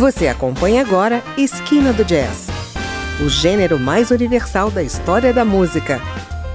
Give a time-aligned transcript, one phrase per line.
[0.00, 2.48] Você acompanha agora Esquina do Jazz,
[3.22, 6.00] o gênero mais universal da história da música.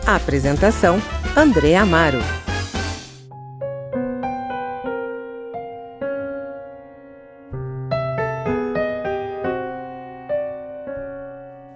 [0.03, 0.99] A apresentação:
[1.37, 2.17] André Amaro.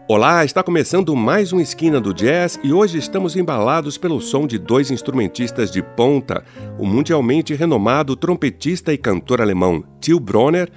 [0.08, 4.58] Olá, está começando mais um Esquina do Jazz e hoje estamos embalados pelo som de
[4.58, 6.44] dois instrumentistas de ponta,
[6.80, 10.68] o mundialmente renomado trompetista e cantor alemão Till Bronner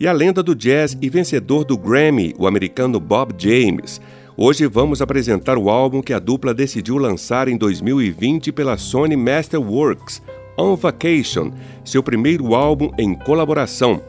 [0.00, 4.00] e a lenda do jazz e vencedor do Grammy, o americano Bob James.
[4.34, 10.22] Hoje vamos apresentar o álbum que a dupla decidiu lançar em 2020 pela Sony Masterworks,
[10.56, 11.50] On Vacation,
[11.84, 14.00] seu primeiro álbum em colaboração.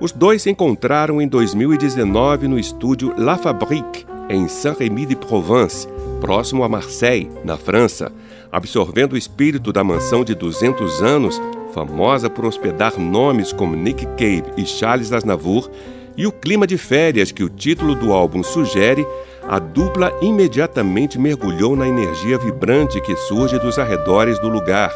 [0.00, 5.88] Os dois se encontraram em 2019 no estúdio La Fabrique, em Saint-Rémy-de-Provence,
[6.20, 8.12] próximo a Marseille, na França.
[8.52, 11.40] Absorvendo o espírito da mansão de 200 anos,
[11.72, 15.70] famosa por hospedar nomes como Nick Cave e Charles Aznavour,
[16.16, 19.06] e o clima de férias que o título do álbum sugere,
[19.48, 24.92] a dupla imediatamente mergulhou na energia vibrante que surge dos arredores do lugar.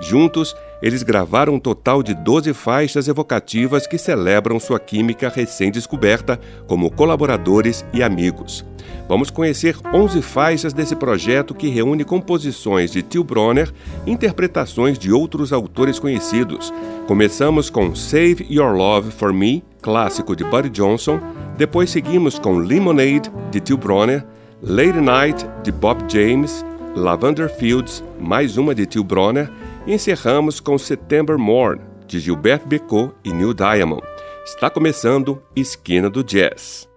[0.00, 6.90] Juntos, eles gravaram um total de 12 faixas evocativas que celebram sua química recém-descoberta como
[6.90, 8.64] colaboradores e amigos.
[9.08, 13.72] Vamos conhecer 11 faixas desse projeto que reúne composições de Till Bronner
[14.06, 16.72] e interpretações de outros autores conhecidos.
[17.06, 21.20] Começamos com Save Your Love for Me, clássico de Buddy Johnson,
[21.56, 24.24] depois seguimos com Lemonade, de Till Bronner,
[24.62, 29.50] Late Night, de Bob James, Lavender Fields, mais uma de Till Bronner,
[29.86, 34.02] encerramos com September Morn, de Gilberto Becot e Neil Diamond.
[34.44, 36.88] Está começando Esquina do Jazz.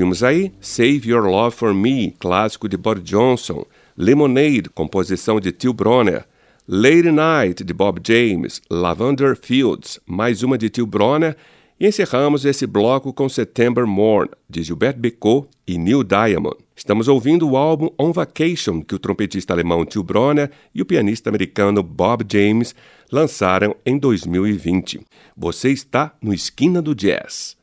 [0.00, 5.74] Ouvimos aí Save Your Love for Me, clássico de Bob Johnson, Lemonade, composição de Till
[5.74, 6.24] Bronner,
[6.66, 11.36] Lady Night, de Bob James, Lavender Fields, mais uma de Till Bronner,
[11.78, 16.56] e encerramos esse bloco com September Morn, de Gilbert Bécaud e Neil Diamond.
[16.74, 21.28] Estamos ouvindo o álbum On Vacation, que o trompetista alemão Till Bronner e o pianista
[21.28, 22.74] americano Bob James
[23.12, 25.02] lançaram em 2020.
[25.36, 27.59] Você está no Esquina do Jazz.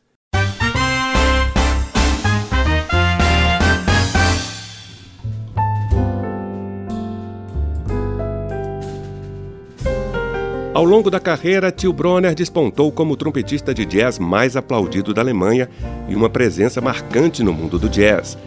[10.77, 15.21] Ao longo da carreira, Till Bronner despontou como o trompetista de jazz mais aplaudido da
[15.21, 15.67] Alemanha
[16.07, 18.37] e uma presença marcante no mundo do jazz.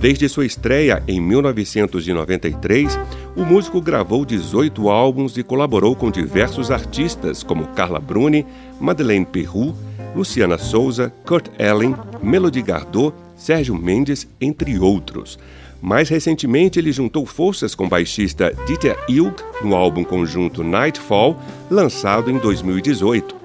[0.00, 2.96] Desde sua estreia em 1993,
[3.34, 8.46] o músico gravou 18 álbuns e colaborou com diversos artistas como Carla Bruni,
[8.80, 9.74] Madeleine Peru,
[10.14, 15.40] Luciana Souza, Kurt Elling, Melody Gardot, Sérgio Mendes, entre outros.
[15.80, 21.38] Mais recentemente, ele juntou forças com o baixista Dieter Ilg no álbum conjunto Nightfall,
[21.70, 23.40] lançado em 2018.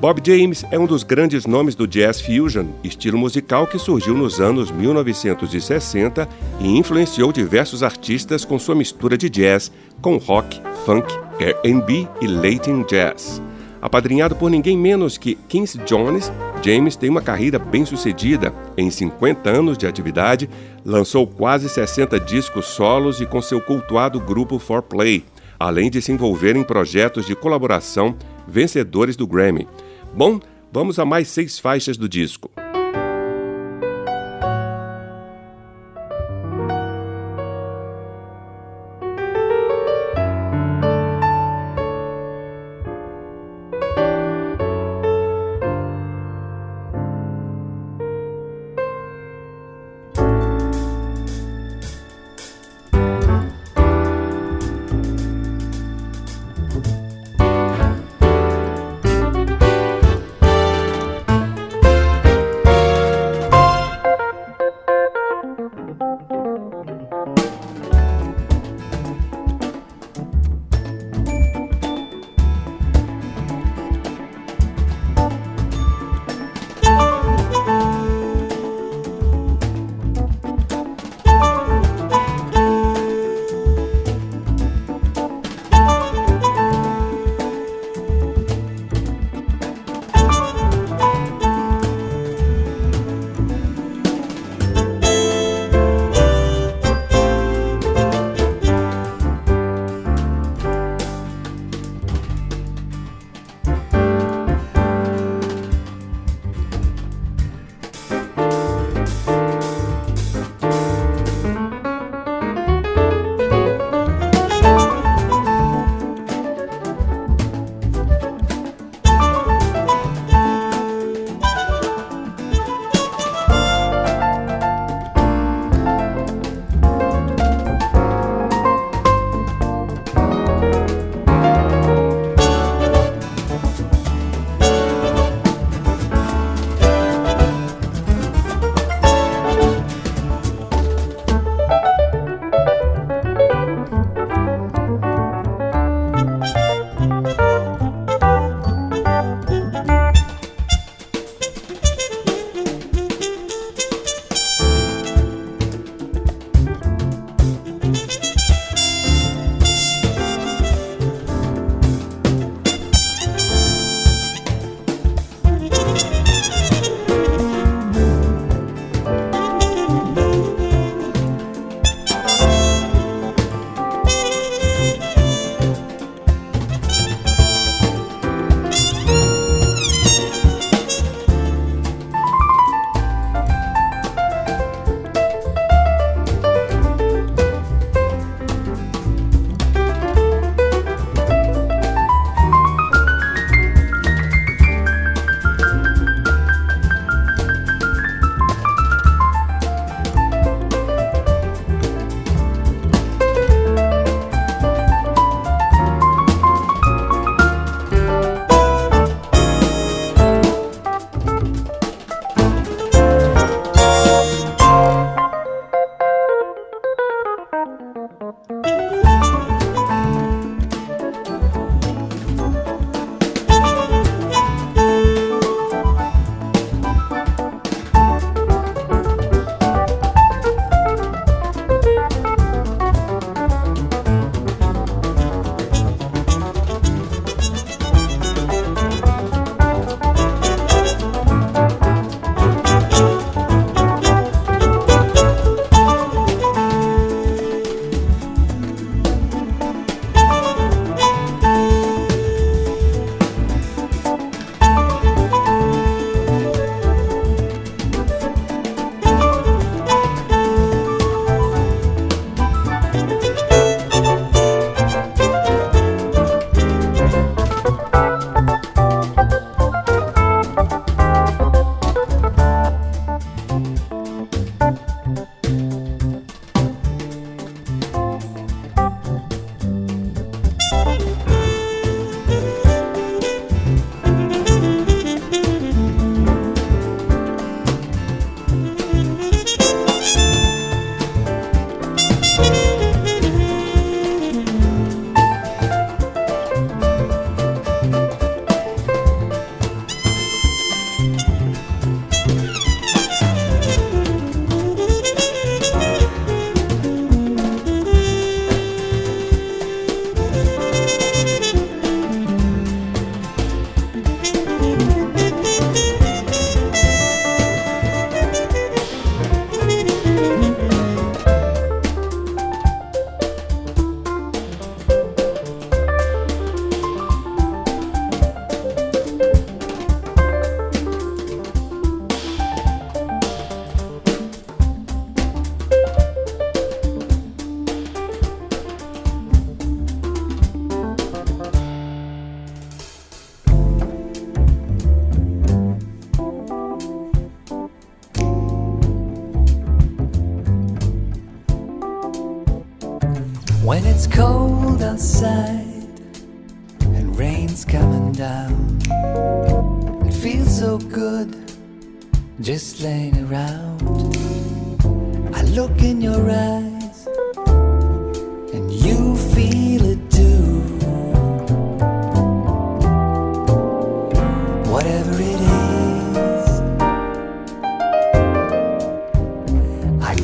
[0.00, 4.40] Bob James é um dos grandes nomes do jazz fusion, estilo musical que surgiu nos
[4.40, 6.28] anos 1960
[6.60, 12.84] e influenciou diversos artistas com sua mistura de jazz com rock, funk, R&B e Latin
[12.88, 13.42] jazz.
[13.80, 18.52] Apadrinhado por ninguém menos que Quincy Jones, James tem uma carreira bem-sucedida.
[18.76, 20.50] Em 50 anos de atividade,
[20.84, 25.22] lançou quase 60 discos solos e com seu cultuado grupo 4Play,
[25.58, 29.68] além de se envolver em projetos de colaboração vencedores do Grammy.
[30.14, 30.40] Bom,
[30.72, 32.50] vamos a mais seis faixas do disco.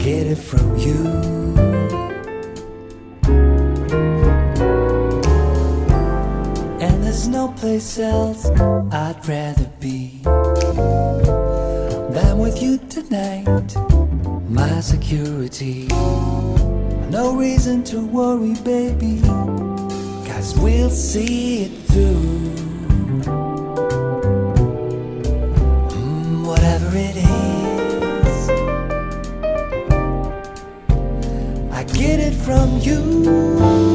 [0.04, 0.96] get it from you.
[6.78, 8.44] and There's no place else
[8.92, 10.20] I'd rather be
[12.12, 13.74] than with you tonight.
[14.50, 15.86] My security.
[17.08, 19.22] No reason to worry, baby,
[20.28, 22.52] cause we'll see it through.
[25.96, 27.33] Mm, whatever it is.
[32.44, 33.93] from you.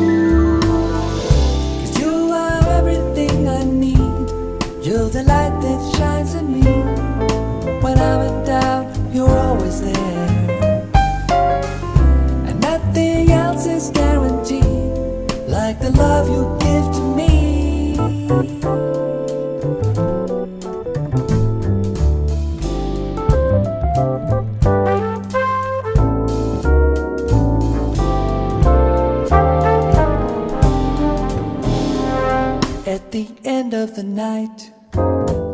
[34.00, 34.72] the night,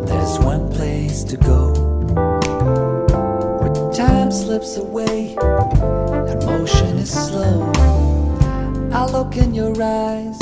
[0.07, 1.73] there's one place to go
[3.57, 5.35] where time slips away
[6.29, 7.71] and motion is slow.
[8.93, 10.34] I look in your eyes.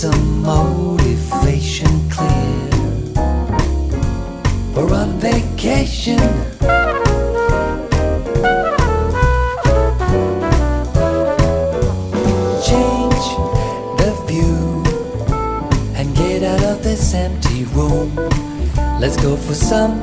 [0.00, 2.70] Some motivation clear.
[4.72, 6.20] We're on vacation.
[12.62, 13.26] Change
[13.98, 14.84] the view
[15.96, 18.14] and get out of this empty room.
[19.00, 20.00] Let's go for some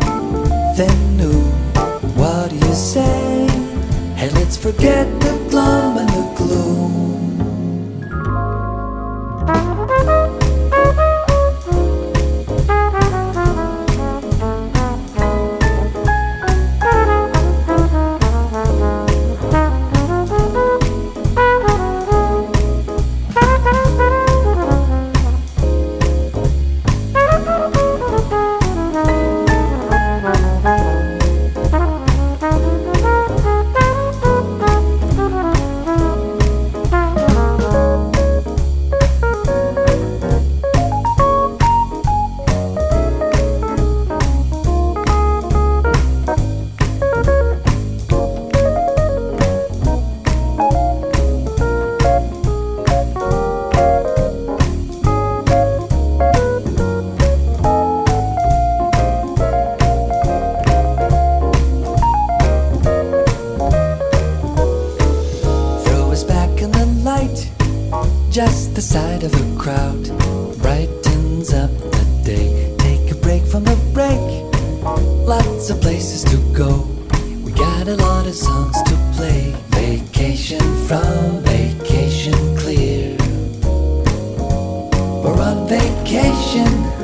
[85.67, 86.94] vacation.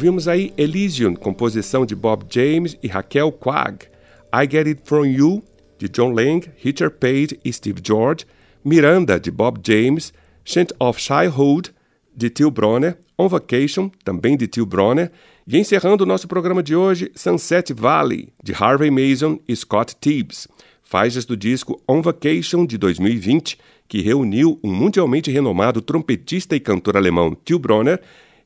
[0.00, 3.84] Ouvimos aí Elysium, composição de Bob James e Raquel Quag,
[4.32, 5.44] I Get It From You,
[5.78, 8.24] de John Lang, Richard Page e Steve George,
[8.64, 10.10] Miranda, de Bob James,
[10.42, 11.74] Chant of Childhood,
[12.16, 15.12] de Till Bronner, On Vacation, também de Till Bronner,
[15.46, 20.48] e encerrando o nosso programa de hoje, Sunset Valley, de Harvey Mason e Scott Tibbs,
[20.82, 26.96] faixas do disco On Vacation de 2020, que reuniu um mundialmente renomado trompetista e cantor
[26.96, 28.00] alemão Till Bronner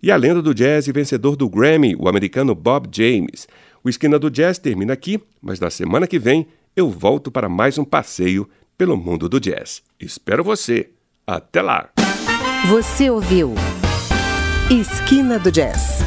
[0.04, 3.48] e a lenda do jazz e vencedor do Grammy, o americano Bob James.
[3.82, 6.46] O Esquina do Jazz termina aqui, mas na semana que vem
[6.76, 8.46] eu volto para mais um passeio
[8.76, 9.82] pelo mundo do jazz.
[9.98, 10.90] Espero você.
[11.26, 11.88] Até lá!
[12.68, 13.54] Você ouviu
[14.70, 16.04] Esquina do Jazz